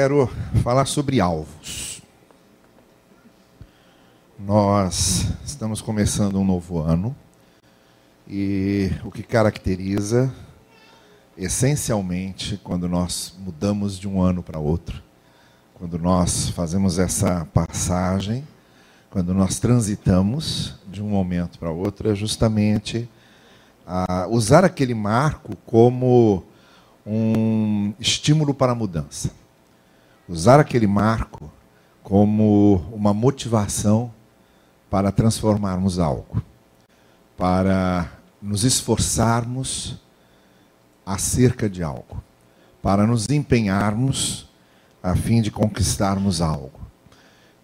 [0.00, 0.30] Quero
[0.62, 2.00] falar sobre alvos.
[4.38, 7.14] Nós estamos começando um novo ano
[8.26, 10.34] e o que caracteriza,
[11.36, 15.02] essencialmente, quando nós mudamos de um ano para outro,
[15.74, 18.48] quando nós fazemos essa passagem,
[19.10, 23.06] quando nós transitamos de um momento para outro, é justamente
[24.30, 26.42] usar aquele marco como
[27.04, 29.38] um estímulo para a mudança
[30.30, 31.50] usar aquele marco
[32.04, 34.12] como uma motivação
[34.88, 36.40] para transformarmos algo,
[37.36, 38.08] para
[38.40, 39.96] nos esforçarmos
[41.04, 42.22] acerca de algo,
[42.80, 44.48] para nos empenharmos
[45.02, 46.78] a fim de conquistarmos algo.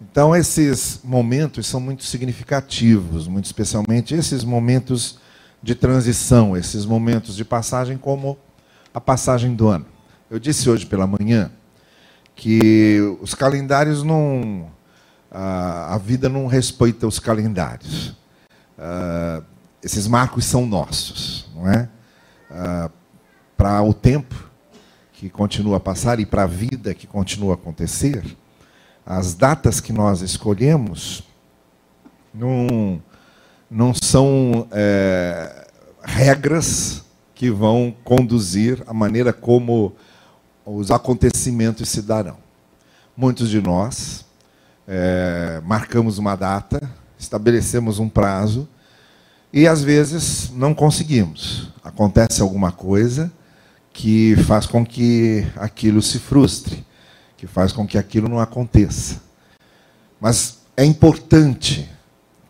[0.01, 5.17] Então, esses momentos são muito significativos, muito especialmente esses momentos
[5.63, 8.37] de transição, esses momentos de passagem, como
[8.93, 9.85] a passagem do ano.
[10.29, 11.49] Eu disse hoje pela manhã
[12.37, 14.71] que os calendários não.
[15.29, 18.09] A, vida não respeita os calendários.
[18.77, 19.43] Uh,
[19.83, 21.89] esses marcos são nossos, não é?
[22.49, 22.91] Uh,
[23.57, 24.49] para o tempo
[25.11, 28.23] que continua a passar e para a vida que continua a acontecer,
[29.05, 31.23] as datas que nós escolhemos
[32.33, 33.01] não,
[33.69, 35.67] não são é,
[36.03, 39.95] regras que vão conduzir a maneira como
[40.67, 42.35] os acontecimentos se darão.
[43.15, 44.25] Muitos de nós
[44.85, 46.81] é, marcamos uma data,
[47.17, 48.67] estabelecemos um prazo
[49.51, 51.71] e às vezes não conseguimos.
[51.81, 53.31] Acontece alguma coisa
[53.93, 56.85] que faz com que aquilo se frustre,
[57.37, 59.21] que faz com que aquilo não aconteça.
[60.19, 61.89] Mas é importante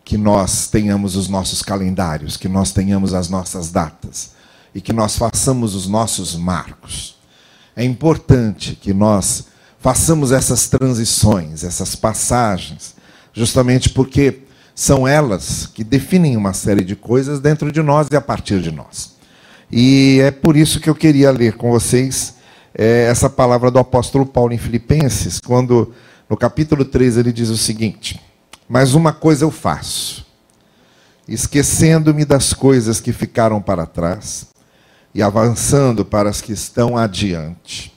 [0.04, 4.32] que nós tenhamos os nossos calendários, que nós tenhamos as nossas datas
[4.74, 7.17] e que nós façamos os nossos marcos.
[7.78, 9.46] É importante que nós
[9.78, 12.96] façamos essas transições, essas passagens,
[13.32, 14.40] justamente porque
[14.74, 18.72] são elas que definem uma série de coisas dentro de nós e a partir de
[18.72, 19.12] nós.
[19.70, 22.34] E é por isso que eu queria ler com vocês
[22.74, 25.94] é, essa palavra do apóstolo Paulo em Filipenses, quando
[26.28, 28.20] no capítulo 3 ele diz o seguinte:
[28.68, 30.26] Mas uma coisa eu faço,
[31.28, 34.48] esquecendo-me das coisas que ficaram para trás
[35.14, 37.94] e avançando para as que estão adiante.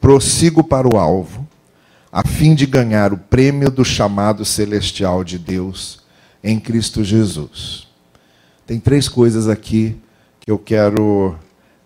[0.00, 1.46] Prossigo para o alvo,
[2.10, 6.02] a fim de ganhar o prêmio do chamado celestial de Deus
[6.42, 7.88] em Cristo Jesus.
[8.66, 10.00] Tem três coisas aqui
[10.40, 11.36] que eu quero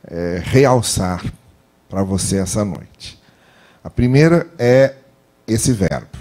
[0.04, 1.24] é, realçar
[1.88, 3.20] para você essa noite.
[3.82, 4.96] A primeira é
[5.46, 6.18] esse verbo,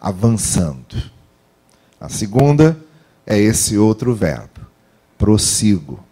[0.00, 1.10] avançando.
[2.00, 2.76] A segunda
[3.26, 4.60] é esse outro verbo,
[5.16, 6.05] prossigo.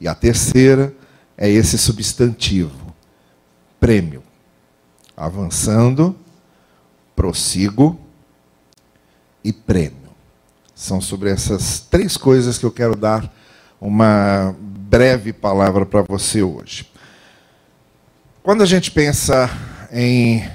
[0.00, 0.94] E a terceira
[1.36, 2.94] é esse substantivo,
[3.78, 4.22] prêmio.
[5.16, 6.16] Avançando,
[7.14, 7.98] prossigo
[9.42, 10.10] e prêmio.
[10.74, 13.32] São sobre essas três coisas que eu quero dar
[13.80, 16.90] uma breve palavra para você hoje.
[18.42, 19.48] Quando a gente pensa
[19.92, 20.48] em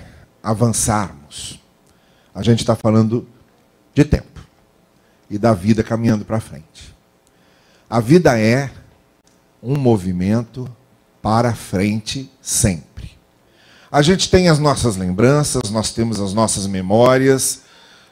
[0.43, 1.59] avançarmos,
[2.33, 3.27] a gente está falando
[3.93, 4.39] de tempo
[5.29, 6.95] e da vida caminhando para frente.
[7.89, 8.69] A vida é
[9.61, 10.69] um movimento
[11.21, 13.17] para frente sempre.
[13.91, 17.61] A gente tem as nossas lembranças, nós temos as nossas memórias,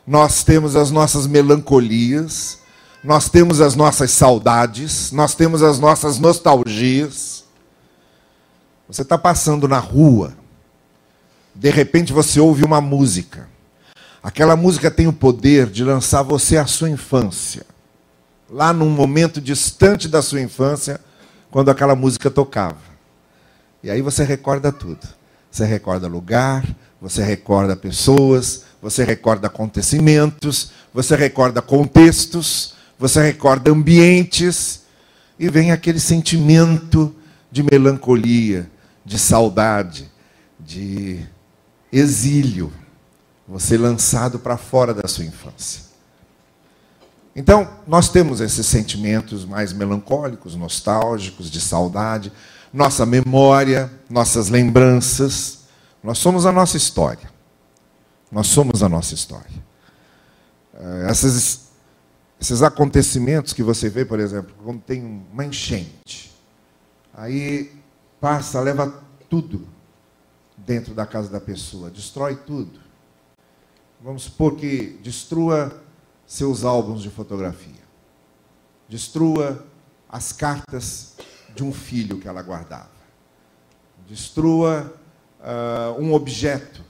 [0.05, 2.59] nós temos as nossas melancolias,
[3.03, 7.43] nós temos as nossas saudades, nós temos as nossas nostalgias.
[8.87, 10.33] Você está passando na rua,
[11.53, 13.47] de repente você ouve uma música.
[14.23, 17.65] Aquela música tem o poder de lançar você à sua infância.
[18.49, 20.99] Lá num momento distante da sua infância,
[21.49, 22.77] quando aquela música tocava.
[23.83, 25.07] E aí você recorda tudo.
[25.49, 26.65] Você recorda lugar,
[27.01, 34.81] você recorda pessoas, você recorda acontecimentos, você recorda contextos, você recorda ambientes,
[35.39, 37.15] e vem aquele sentimento
[37.51, 38.69] de melancolia,
[39.05, 40.09] de saudade,
[40.59, 41.19] de
[41.91, 42.73] exílio.
[43.47, 45.86] Você lançado para fora da sua infância.
[47.39, 52.33] Então, nós temos esses sentimentos mais melancólicos, nostálgicos, de saudade,
[52.73, 55.65] nossa memória, nossas lembranças.
[56.03, 57.31] Nós somos a nossa história.
[58.31, 59.63] Nós somos a nossa história.
[60.73, 61.67] Eh, essas,
[62.41, 66.35] esses acontecimentos que você vê, por exemplo, quando tem uma enchente,
[67.13, 67.71] aí
[68.19, 68.99] passa, leva
[69.29, 69.67] tudo
[70.57, 72.79] dentro da casa da pessoa, destrói tudo.
[74.01, 75.85] Vamos supor que destrua
[76.27, 77.87] seus álbuns de fotografia.
[78.87, 79.65] Destrua
[80.07, 81.15] as cartas
[81.55, 82.91] de um filho que ela guardava.
[84.07, 84.93] Destrua
[85.39, 86.85] uh, um objeto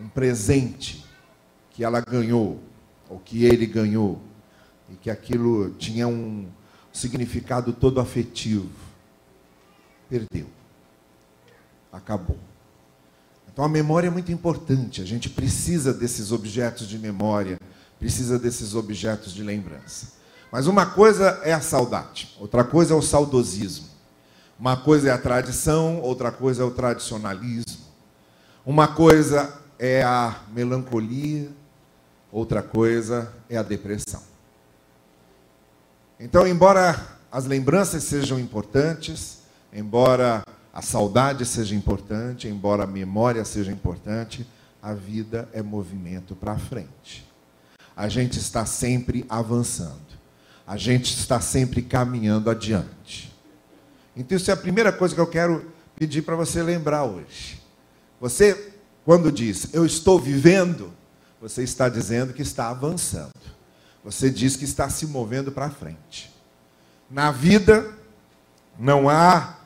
[0.00, 1.04] um presente
[1.70, 2.60] que ela ganhou,
[3.08, 4.20] ou que ele ganhou,
[4.90, 6.48] e que aquilo tinha um
[6.92, 8.70] significado todo afetivo,
[10.08, 10.46] perdeu.
[11.90, 12.38] Acabou.
[13.50, 17.58] Então a memória é muito importante, a gente precisa desses objetos de memória,
[18.02, 20.14] precisa desses objetos de lembrança.
[20.50, 23.86] Mas uma coisa é a saudade, outra coisa é o saudosismo.
[24.58, 27.84] Uma coisa é a tradição, outra coisa é o tradicionalismo.
[28.66, 31.48] Uma coisa é a melancolia,
[32.32, 34.20] outra coisa é a depressão.
[36.18, 37.00] Então, embora
[37.30, 44.44] as lembranças sejam importantes, embora a saudade seja importante, embora a memória seja importante,
[44.82, 47.30] a vida é movimento para frente.
[47.96, 50.00] A gente está sempre avançando.
[50.66, 53.32] A gente está sempre caminhando adiante.
[54.16, 57.60] Então, isso é a primeira coisa que eu quero pedir para você lembrar hoje.
[58.20, 58.74] Você,
[59.04, 60.92] quando diz eu estou vivendo,
[61.40, 63.32] você está dizendo que está avançando.
[64.04, 66.32] Você diz que está se movendo para frente.
[67.10, 67.92] Na vida,
[68.78, 69.58] não há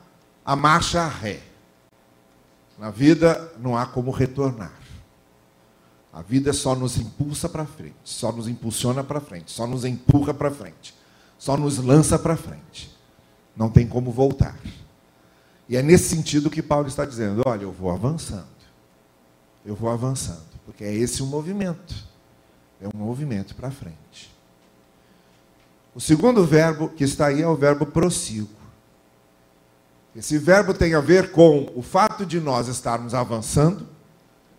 [0.45, 1.41] a marcha ré.
[2.77, 4.73] Na vida, não há como retornar.
[6.11, 10.33] A vida só nos impulsa para frente, só nos impulsiona para frente, só nos empurra
[10.33, 10.93] para frente,
[11.37, 12.97] só nos lança para frente
[13.57, 14.55] não tem como voltar.
[15.67, 18.45] E é nesse sentido que Paulo está dizendo: olha, eu vou avançando.
[19.65, 20.45] Eu vou avançando.
[20.63, 21.95] Porque é esse o movimento.
[22.79, 24.33] É um movimento para frente.
[25.95, 28.55] O segundo verbo que está aí é o verbo prossigo.
[30.15, 33.87] Esse verbo tem a ver com o fato de nós estarmos avançando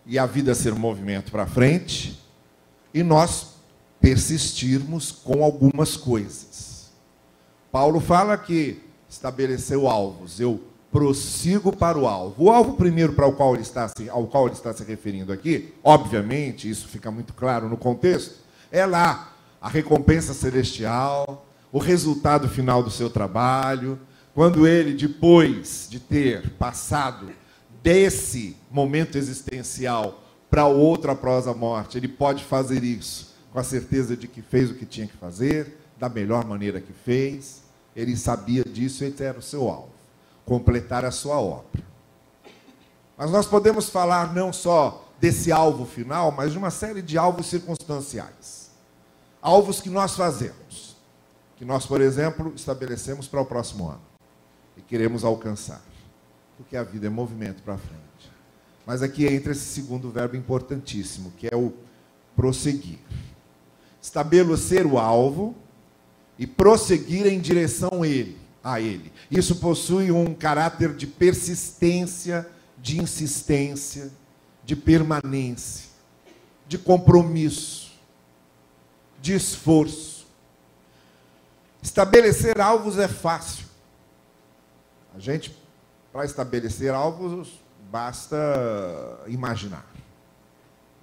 [0.09, 2.19] e a vida ser um movimento para frente
[2.91, 3.53] e nós
[4.01, 6.89] persistirmos com algumas coisas.
[7.71, 10.39] Paulo fala que estabeleceu alvos.
[10.39, 12.45] Eu prossigo para o alvo.
[12.45, 15.31] O alvo primeiro para o qual ele está se, ao qual ele está se referindo
[15.31, 18.39] aqui, obviamente, isso fica muito claro no contexto,
[18.71, 23.99] é lá a recompensa celestial, o resultado final do seu trabalho,
[24.33, 27.29] quando ele, depois de ter passado
[27.81, 34.15] desse momento existencial para outro após a morte, ele pode fazer isso com a certeza
[34.15, 37.63] de que fez o que tinha que fazer, da melhor maneira que fez,
[37.95, 39.89] ele sabia disso, esse era o seu alvo.
[40.45, 41.83] Completar a sua obra.
[43.17, 47.47] Mas nós podemos falar não só desse alvo final, mas de uma série de alvos
[47.47, 48.71] circunstanciais.
[49.41, 50.95] Alvos que nós fazemos,
[51.57, 54.01] que nós, por exemplo, estabelecemos para o próximo ano.
[54.77, 55.81] E queremos alcançar,
[56.59, 58.29] porque a vida é movimento para frente.
[58.85, 61.71] Mas aqui entra esse segundo verbo importantíssimo, que é o
[62.35, 62.99] prosseguir.
[64.01, 65.55] Estabelecer o alvo
[66.37, 69.09] e prosseguir em direção ele, a ele.
[69.31, 72.45] Isso possui um caráter de persistência,
[72.77, 74.11] de insistência,
[74.65, 75.87] de permanência,
[76.67, 77.93] de compromisso,
[79.21, 80.27] de esforço.
[81.81, 83.65] Estabelecer alvos é fácil.
[85.15, 85.57] A gente,
[86.11, 87.59] para estabelecer alvos,
[87.91, 88.37] basta
[89.27, 89.85] imaginar,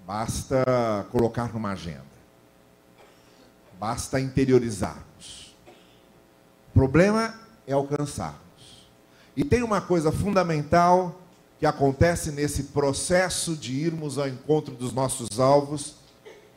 [0.06, 2.04] basta colocar numa agenda,
[3.78, 5.06] basta interiorizar
[6.76, 7.34] problema
[7.66, 8.36] é alcançarmos.
[9.34, 11.18] E tem uma coisa fundamental
[11.58, 15.94] que acontece nesse processo de irmos ao encontro dos nossos alvos,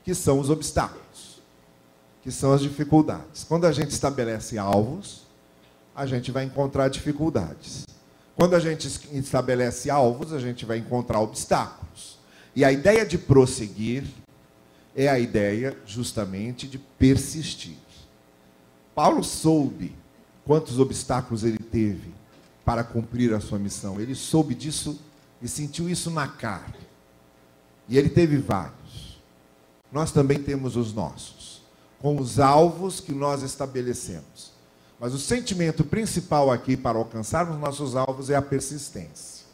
[0.04, 1.42] que são os obstáculos,
[2.22, 3.46] que são as dificuldades.
[3.46, 5.22] Quando a gente estabelece alvos,
[5.96, 7.88] a gente vai encontrar dificuldades.
[8.40, 12.18] Quando a gente estabelece alvos, a gente vai encontrar obstáculos.
[12.56, 14.06] E a ideia de prosseguir
[14.96, 17.76] é a ideia justamente de persistir.
[18.96, 19.94] Paulo soube
[20.46, 22.14] quantos obstáculos ele teve
[22.64, 24.00] para cumprir a sua missão.
[24.00, 24.98] Ele soube disso
[25.42, 26.80] e sentiu isso na carne.
[27.90, 29.20] E ele teve vários.
[29.92, 31.62] Nós também temos os nossos,
[32.00, 34.54] com os alvos que nós estabelecemos.
[35.00, 39.46] Mas o sentimento principal aqui para alcançarmos nossos alvos é a persistência,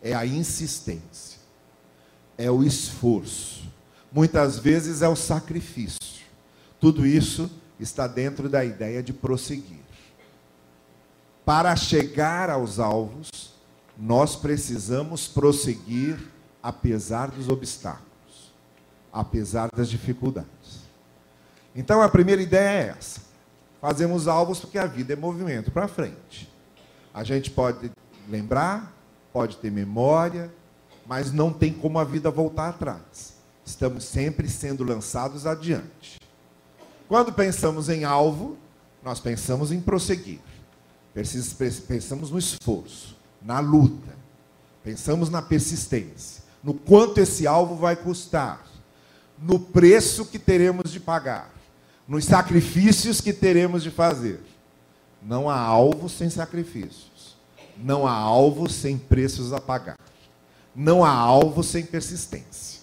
[0.00, 1.40] é a insistência,
[2.38, 3.68] é o esforço.
[4.12, 6.24] Muitas vezes é o sacrifício.
[6.78, 7.50] Tudo isso
[7.80, 9.80] está dentro da ideia de prosseguir.
[11.44, 13.28] Para chegar aos alvos,
[13.98, 16.16] nós precisamos prosseguir
[16.62, 18.52] apesar dos obstáculos,
[19.12, 20.80] apesar das dificuldades.
[21.74, 23.29] Então a primeira ideia é essa.
[23.80, 26.50] Fazemos alvos porque a vida é movimento para frente.
[27.12, 27.90] A gente pode
[28.28, 28.94] lembrar,
[29.32, 30.52] pode ter memória,
[31.06, 33.34] mas não tem como a vida voltar atrás.
[33.64, 36.20] Estamos sempre sendo lançados adiante.
[37.08, 38.56] Quando pensamos em alvo,
[39.02, 40.40] nós pensamos em prosseguir.
[41.88, 44.14] Pensamos no esforço, na luta,
[44.84, 48.64] pensamos na persistência, no quanto esse alvo vai custar,
[49.36, 51.50] no preço que teremos de pagar,
[52.10, 54.40] nos sacrifícios que teremos de fazer.
[55.22, 57.36] Não há alvo sem sacrifícios.
[57.76, 59.96] Não há alvo sem preços a pagar.
[60.74, 62.80] Não há alvo sem persistência.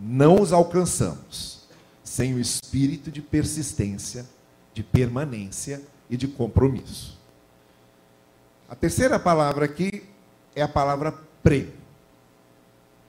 [0.00, 1.68] Não os alcançamos
[2.02, 4.24] sem o espírito de persistência,
[4.72, 7.20] de permanência e de compromisso.
[8.66, 10.04] A terceira palavra aqui
[10.56, 11.12] é a palavra
[11.42, 11.74] prêmio.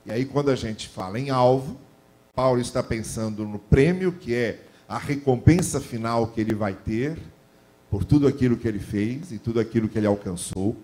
[0.05, 1.77] E aí, quando a gente fala em alvo,
[2.35, 7.17] Paulo está pensando no prêmio, que é a recompensa final que ele vai ter
[7.89, 10.75] por tudo aquilo que ele fez e tudo aquilo que ele alcançou.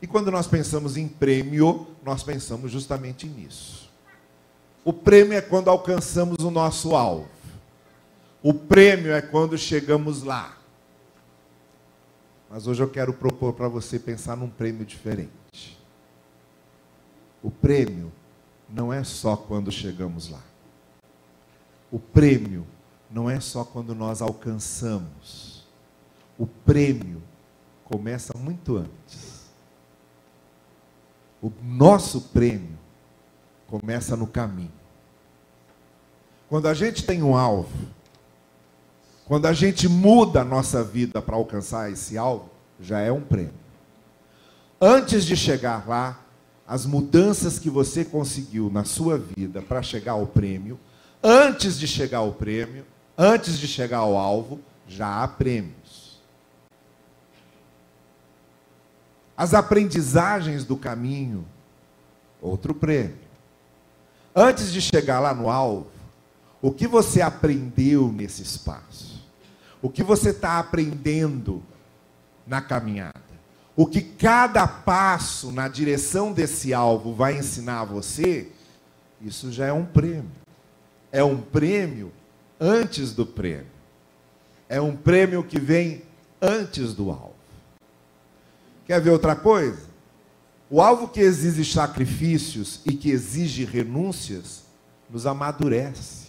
[0.00, 3.90] E quando nós pensamos em prêmio, nós pensamos justamente nisso.
[4.82, 7.28] O prêmio é quando alcançamos o nosso alvo.
[8.42, 10.56] O prêmio é quando chegamos lá.
[12.48, 15.78] Mas hoje eu quero propor para você pensar num prêmio diferente.
[17.42, 18.10] O prêmio
[18.70, 20.42] não é só quando chegamos lá.
[21.90, 22.66] O prêmio
[23.14, 25.64] não é só quando nós alcançamos.
[26.36, 27.22] O prêmio
[27.84, 29.44] começa muito antes.
[31.40, 32.76] O nosso prêmio
[33.68, 34.72] começa no caminho.
[36.48, 37.70] Quando a gente tem um alvo,
[39.26, 43.54] quando a gente muda a nossa vida para alcançar esse alvo, já é um prêmio.
[44.80, 46.20] Antes de chegar lá,
[46.66, 50.80] as mudanças que você conseguiu na sua vida para chegar ao prêmio,
[51.22, 52.84] antes de chegar ao prêmio,
[53.16, 56.20] antes de chegar ao alvo, já há prêmios.
[59.36, 61.44] As aprendizagens do caminho,
[62.40, 63.18] outro prêmio.
[64.34, 65.90] Antes de chegar lá no alvo,
[66.60, 69.22] o que você aprendeu nesse espaço?
[69.82, 71.62] O que você está aprendendo
[72.46, 73.20] na caminhada?
[73.76, 78.50] O que cada passo na direção desse alvo vai ensinar a você,
[79.20, 80.30] isso já é um prêmio.
[81.10, 82.12] É um prêmio
[82.60, 83.72] antes do prêmio.
[84.68, 86.02] É um prêmio que vem
[86.40, 87.34] antes do alvo.
[88.86, 89.82] Quer ver outra coisa?
[90.70, 94.64] O alvo que exige sacrifícios e que exige renúncias
[95.10, 96.28] nos amadurece.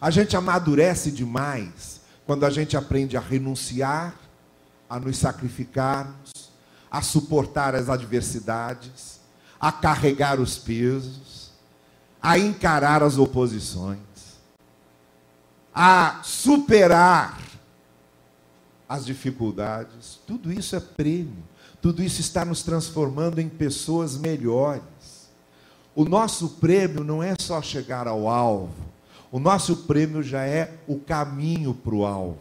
[0.00, 4.14] A gente amadurece demais quando a gente aprende a renunciar,
[4.88, 6.50] a nos sacrificarmos,
[6.90, 9.20] a suportar as adversidades,
[9.58, 11.52] a carregar os pesos,
[12.22, 14.13] a encarar as oposições
[15.74, 17.40] a superar
[18.88, 20.20] as dificuldades.
[20.26, 21.42] Tudo isso é prêmio.
[21.82, 24.82] Tudo isso está nos transformando em pessoas melhores.
[25.94, 28.72] O nosso prêmio não é só chegar ao alvo.
[29.30, 32.38] O nosso prêmio já é o caminho para o alvo.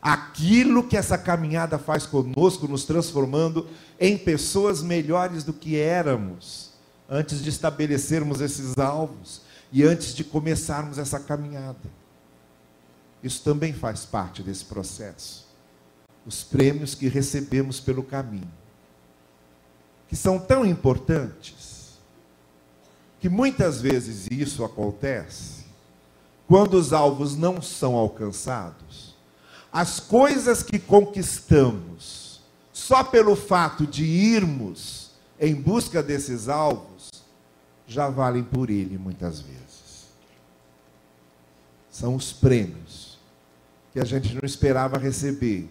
[0.00, 3.66] Aquilo que essa caminhada faz conosco, nos transformando
[4.00, 6.70] em pessoas melhores do que éramos
[7.08, 11.97] antes de estabelecermos esses alvos e antes de começarmos essa caminhada.
[13.22, 15.46] Isso também faz parte desse processo.
[16.24, 18.50] Os prêmios que recebemos pelo caminho,
[20.08, 21.98] que são tão importantes,
[23.20, 25.64] que muitas vezes isso acontece
[26.46, 29.16] quando os alvos não são alcançados.
[29.72, 32.40] As coisas que conquistamos
[32.72, 37.10] só pelo fato de irmos em busca desses alvos
[37.86, 39.58] já valem por ele muitas vezes.
[41.90, 43.07] São os prêmios
[43.98, 45.68] que a gente não esperava receber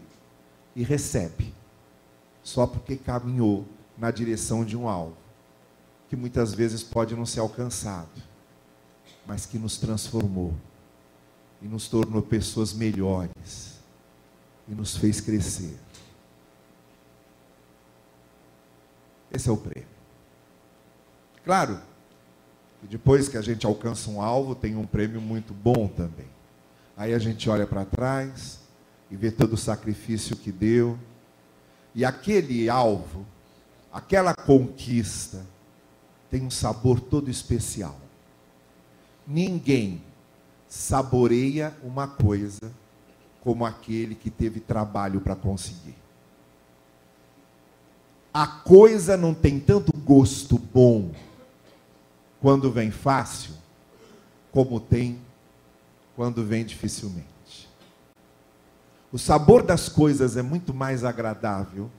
[0.75, 1.53] e recebe,
[2.43, 3.65] só porque caminhou
[3.97, 5.15] na direção de um alvo,
[6.09, 8.21] que muitas vezes pode não ser alcançado,
[9.25, 10.53] mas que nos transformou
[11.61, 13.79] e nos tornou pessoas melhores
[14.67, 15.79] e nos fez crescer.
[19.31, 19.87] Esse é o prêmio.
[21.45, 21.79] Claro
[22.81, 26.36] que depois que a gente alcança um alvo, tem um prêmio muito bom também.
[26.97, 28.59] Aí a gente olha para trás
[29.11, 30.97] e vê todo o sacrifício que deu.
[31.93, 33.23] E aquele alvo,
[33.93, 35.45] aquela conquista,
[36.29, 37.95] tem um sabor todo especial.
[39.27, 40.01] Ninguém
[40.67, 42.71] saboreia uma coisa
[43.41, 45.95] como aquele que teve trabalho para conseguir.
[48.33, 51.11] A coisa não tem tanto gosto bom
[52.41, 53.53] quando vem fácil,
[54.51, 55.19] como tem
[56.17, 57.69] quando vem dificilmente.
[59.11, 61.91] O sabor das coisas é muito mais agradável,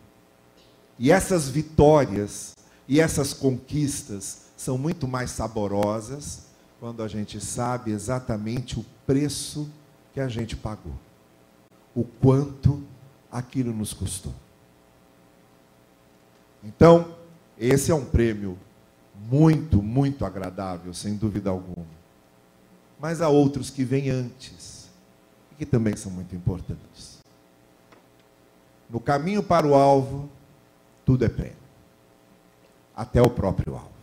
[0.98, 2.56] e essas vitórias
[2.88, 6.46] e essas conquistas são muito mais saborosas
[6.80, 9.70] quando a gente sabe exatamente o preço
[10.12, 10.94] que a gente pagou,
[11.94, 12.82] o quanto
[13.30, 14.34] aquilo nos custou.
[16.64, 17.14] Então,
[17.56, 18.58] esse é um prêmio
[19.30, 21.97] muito, muito agradável, sem dúvida alguma.
[22.98, 24.88] Mas há outros que vêm antes
[25.52, 27.18] e que também são muito importantes.
[28.90, 30.28] No caminho para o alvo,
[31.04, 31.56] tudo é prêmio,
[32.96, 33.98] até o próprio alvo.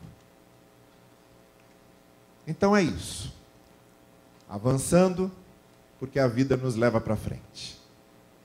[2.48, 3.34] Então é isso.
[4.48, 5.32] Avançando,
[6.00, 7.80] porque a vida nos leva para frente.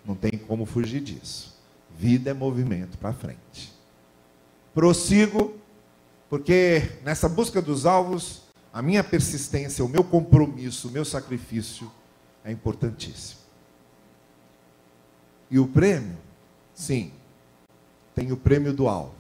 [0.05, 1.55] Não tem como fugir disso.
[1.97, 3.73] Vida é movimento para frente.
[4.73, 5.55] Prossigo,
[6.29, 11.91] porque nessa busca dos alvos, a minha persistência, o meu compromisso, o meu sacrifício
[12.45, 13.41] é importantíssimo.
[15.51, 16.17] E o prêmio?
[16.73, 17.13] Sim,
[18.15, 19.15] tem o prêmio do alvo.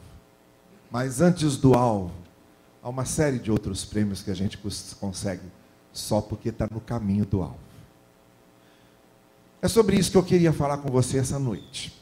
[0.90, 2.14] Mas antes do alvo,
[2.83, 4.59] há uma série de outros prêmios que a gente
[5.00, 5.42] consegue
[5.92, 7.59] só porque está no caminho do alvo.
[9.61, 11.92] É sobre isso que eu queria falar com você essa noite.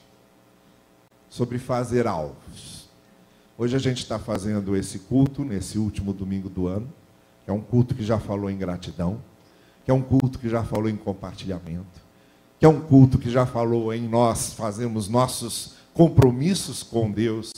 [1.29, 2.89] Sobre fazer alvos.
[3.57, 6.93] Hoje a gente está fazendo esse culto, nesse último domingo do ano,
[7.51, 9.23] é um culto que já falou em gratidão,
[9.85, 12.07] que é um culto que já falou em compartilhamento,
[12.59, 17.51] que é um culto que já falou em nós fazermos nossos compromissos com Deus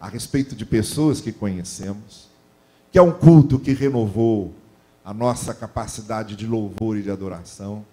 [0.00, 2.28] a respeito de pessoas que conhecemos,
[2.92, 4.54] que é um culto que renovou
[5.04, 7.84] a nossa capacidade de louvor e de adoração,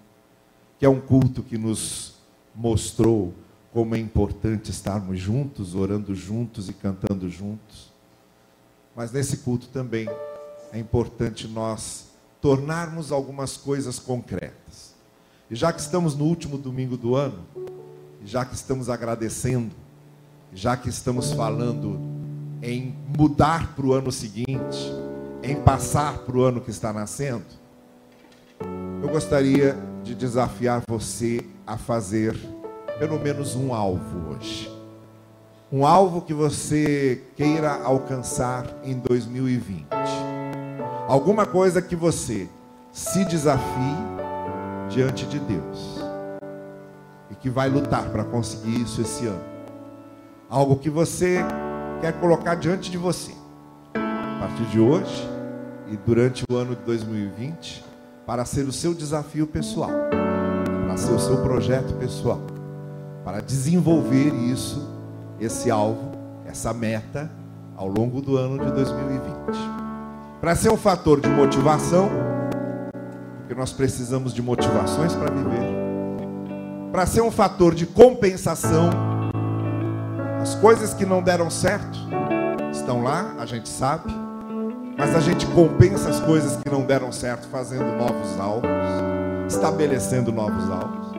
[0.77, 2.13] que é um culto que nos
[2.53, 3.33] mostrou
[3.73, 7.91] como é importante estarmos juntos, orando juntos e cantando juntos.
[8.95, 10.07] Mas nesse culto também
[10.71, 12.09] é importante nós
[12.41, 14.93] tornarmos algumas coisas concretas.
[15.49, 17.43] E já que estamos no último domingo do ano,
[18.23, 19.75] já que estamos agradecendo,
[20.53, 21.99] já que estamos falando
[22.61, 24.91] em mudar para o ano seguinte,
[25.41, 27.45] em passar para o ano que está nascendo,
[29.01, 32.37] eu gostaria de desafiar você a fazer
[32.99, 34.69] pelo menos um alvo hoje.
[35.71, 40.28] Um alvo que você queira alcançar em 2020.
[41.09, 42.47] Alguma coisa que você
[42.91, 43.97] se desafie
[44.89, 45.99] diante de Deus
[47.31, 49.41] e que vai lutar para conseguir isso esse ano.
[50.47, 51.39] Algo que você
[51.99, 53.31] quer colocar diante de você.
[53.95, 55.27] A partir de hoje
[55.87, 57.83] e durante o ano de 2020,
[58.23, 59.89] para ser o seu desafio pessoal,
[60.85, 62.39] para ser o seu projeto pessoal,
[63.25, 64.87] para desenvolver isso,
[65.39, 66.11] esse alvo,
[66.45, 67.31] essa meta,
[67.75, 69.78] ao longo do ano de 2020.
[70.39, 72.09] Para ser um fator de motivação,
[73.39, 75.75] porque nós precisamos de motivações para viver.
[76.91, 78.89] Para ser um fator de compensação,
[80.41, 81.99] as coisas que não deram certo
[82.71, 84.29] estão lá, a gente sabe
[84.99, 88.69] mas a gente compensa as coisas que não deram certo fazendo novos alvos,
[89.47, 91.13] estabelecendo novos alvos.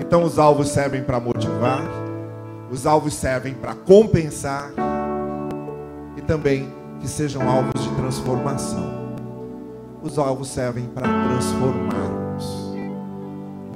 [0.00, 1.82] Então os alvos servem para motivar,
[2.70, 4.70] os alvos servem para compensar
[6.16, 9.16] e também que sejam alvos de transformação.
[10.02, 12.74] Os alvos servem para transformarmos.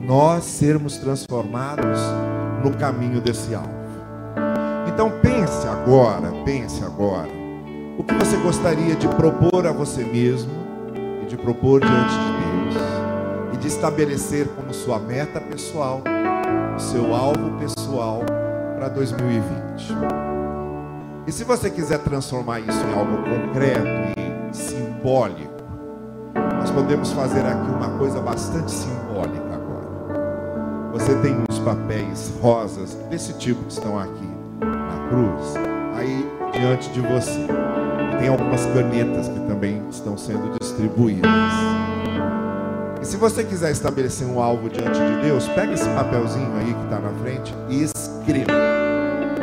[0.01, 2.01] Nós sermos transformados
[2.65, 3.83] no caminho desse alvo.
[4.89, 7.43] Então pense agora, pense agora
[7.99, 10.53] o que você gostaria de propor a você mesmo
[11.23, 12.83] e de propor diante de Deus
[13.55, 16.03] e de estabelecer como sua meta pessoal,
[16.77, 18.23] o seu alvo pessoal
[18.77, 20.32] para 2020.
[21.25, 25.63] E se você quiser transformar isso em algo concreto e simbólico,
[26.35, 30.91] nós podemos fazer aqui uma coisa bastante simbólica agora.
[30.93, 34.29] Você tem uns papéis rosas desse tipo que estão aqui
[34.61, 35.55] na cruz,
[35.95, 37.47] aí diante de você
[38.19, 41.31] tem algumas canetas que também estão sendo distribuídas.
[43.01, 46.85] E se você quiser estabelecer um alvo diante de Deus, pega esse papelzinho aí que
[46.85, 48.53] está na frente e escreva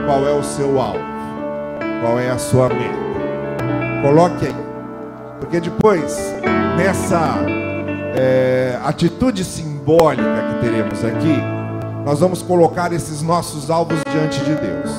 [0.05, 1.18] qual é o seu alvo,
[2.01, 3.09] qual é a sua meta.
[4.01, 4.55] Coloque aí,
[5.39, 6.17] porque depois,
[6.77, 7.37] nessa
[8.15, 11.37] é, atitude simbólica que teremos aqui,
[12.05, 14.91] nós vamos colocar esses nossos alvos diante de Deus.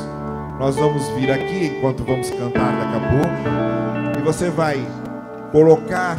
[0.58, 4.20] Nós vamos vir aqui enquanto vamos cantar daqui a pouco.
[4.20, 4.86] E você vai
[5.50, 6.18] colocar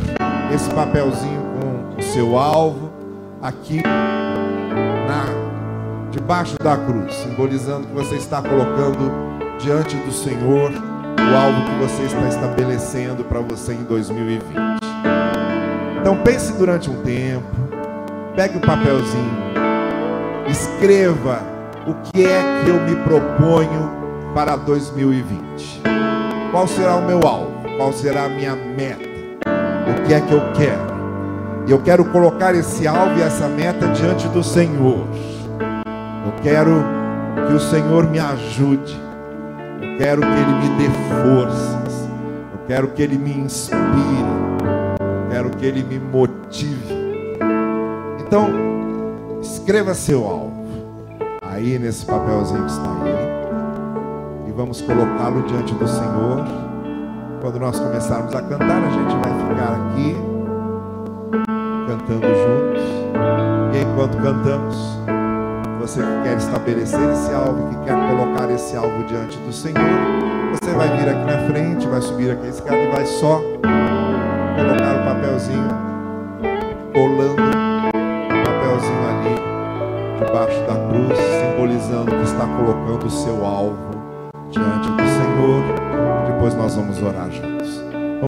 [0.53, 2.91] esse papelzinho com o seu alvo
[3.41, 3.81] aqui
[5.07, 5.51] na
[6.09, 9.30] debaixo da cruz, simbolizando que você está colocando
[9.61, 14.43] diante do Senhor o alvo que você está estabelecendo para você em 2020.
[15.99, 17.45] Então pense durante um tempo,
[18.35, 19.43] pegue o papelzinho,
[20.49, 21.43] escreva
[21.85, 23.91] o que é que eu me proponho
[24.33, 25.81] para 2020?
[26.51, 27.51] Qual será o meu alvo?
[27.77, 29.09] Qual será a minha meta?
[29.89, 30.91] O que é que eu quero?
[31.67, 35.05] E eu quero colocar esse alvo e essa meta diante do Senhor.
[36.25, 36.83] Eu quero
[37.47, 39.10] que o Senhor me ajude.
[39.81, 42.09] Eu quero que Ele me dê forças.
[42.53, 43.81] Eu Quero que Ele me inspire.
[45.29, 46.93] Quero que Ele me motive.
[48.19, 48.49] Então,
[49.41, 50.61] escreva seu alvo.
[51.41, 54.49] Aí nesse papelzinho que está aí.
[54.49, 56.45] E vamos colocá-lo diante do Senhor.
[57.41, 60.15] Quando nós começarmos a cantar, a gente vai ficar aqui
[61.87, 62.83] cantando juntos.
[63.73, 64.75] E enquanto cantamos,
[65.81, 69.75] você que quer estabelecer esse alvo, que quer colocar esse alvo diante do Senhor,
[70.51, 73.41] você vai vir aqui na frente, vai subir aqui a escada e vai só
[74.55, 75.69] colocar o papelzinho,
[76.93, 83.75] colando o papelzinho ali debaixo da cruz, simbolizando que está colocando o seu alvo
[84.51, 85.63] diante do Senhor.
[86.27, 87.50] Depois nós vamos orar juntos.